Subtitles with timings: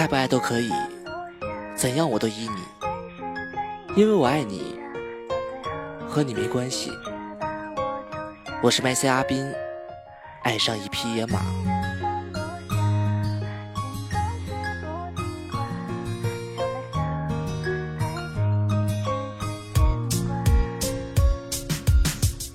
[0.00, 0.72] 爱不爱都可以，
[1.76, 2.62] 怎样我都依你，
[3.94, 4.74] 因为我爱你，
[6.08, 6.90] 和你没关系。
[8.62, 9.46] 我是麦 C 阿斌，
[10.42, 11.40] 爱上一匹野马。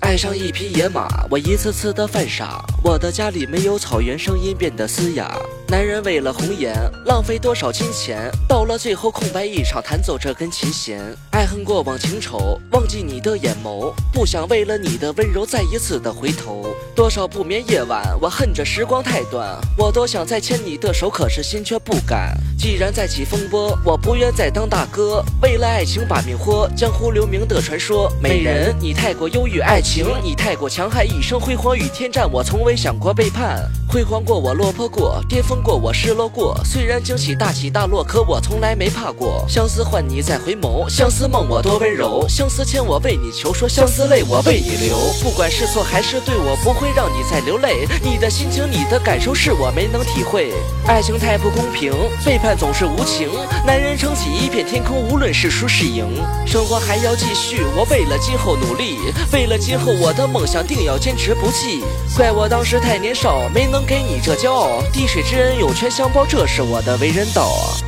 [0.00, 2.66] 爱上一匹野马，我一次次的犯傻。
[2.86, 5.36] 我的家里没有草原，声音变得嘶哑。
[5.66, 6.72] 男人为了红颜，
[7.04, 8.30] 浪费多少金钱？
[8.46, 11.02] 到了最后，空白一场，弹奏这根琴弦。
[11.32, 16.64] 爱恨过往情仇，忘记你的眼眸，不想为了你的温柔再一次的回头。
[16.94, 19.58] 多少不眠夜晚，我恨着时光太短。
[19.76, 22.38] 我多想再牵你的手，可是心却不敢。
[22.56, 25.24] 既然再起风波，我不愿再当大哥。
[25.42, 28.08] 为了爱情把命豁，江湖留名的传说。
[28.22, 33.68] 美人，你太过忧郁爱情，你太过强悍，一生辉煌与天战，我从未想过背叛。
[33.88, 36.60] 辉煌过我落魄过，巅峰过我失落过。
[36.64, 39.44] 虽然惊喜大起大落，可我从来没怕过。
[39.48, 44.96] 相思换你再回眸，相思梦我多温柔，相思牵我为你求，说相思泪我为你流。
[45.22, 47.86] 不管是错还是对，我不会让你再流泪。
[48.02, 50.52] 你的心情，你的感受是我没能体会。
[50.86, 51.92] 爱情太不公平，
[52.24, 53.30] 背叛总是无情。
[53.64, 56.04] 男人撑起一片天空，无论是输是赢，
[56.44, 57.64] 生活还要继续。
[57.76, 58.98] 我为了今后努力，
[59.32, 61.84] 为了今后我的梦想，定要坚持不弃。
[62.16, 64.82] 怪我当时太年少，没能给你这骄傲。
[64.92, 67.78] 滴水之恩，涌泉相报，这是我的为人道啊。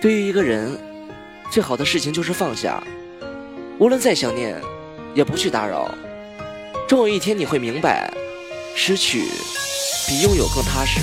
[0.00, 0.78] 对于一个人，
[1.50, 2.80] 最好的事情就是放下，
[3.80, 4.56] 无论再想念，
[5.16, 5.92] 也不去打扰。
[6.86, 8.08] 终有一天你会明白，
[8.76, 9.24] 失去
[10.06, 11.00] 比拥有更踏实。